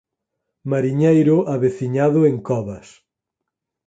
Mariñeiro 0.71 1.37
aveciñado 1.55 2.19
en 2.29 2.35
Covas. 2.47 2.87